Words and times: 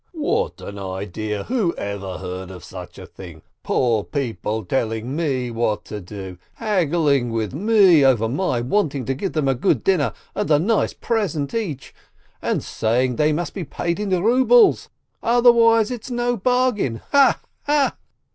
"What 0.13 0.61
an 0.61 0.79
idea! 0.79 1.43
Who 1.43 1.75
ever 1.75 2.17
heard 2.17 2.49
of 2.49 2.63
such 2.63 2.97
a 2.97 3.05
thing? 3.05 3.43
Poor 3.61 4.03
people 4.03 4.65
telling 4.65 5.15
me 5.15 5.51
what 5.51 5.85
to 5.85 6.01
do, 6.01 6.39
haggling 6.55 7.29
with 7.31 7.53
me 7.53 8.03
over 8.03 8.27
my 8.27 8.61
wanting 8.61 9.05
to 9.05 9.13
give 9.13 9.33
them 9.33 9.47
a 9.47 9.53
good 9.53 9.83
dinner 9.83 10.13
and 10.33 10.49
a 10.49 10.57
nice 10.57 10.95
present 10.95 11.53
each, 11.53 11.93
and 12.41 12.63
saying 12.63 13.17
they 13.17 13.31
must 13.31 13.53
be 13.53 13.63
paid 13.63 13.99
in 13.99 14.09
rubles, 14.23 14.89
otherwise 15.21 15.91
it's 15.91 16.09
no 16.09 16.35
bargain, 16.35 17.03
ha! 17.11 17.39
ha! 17.67 17.95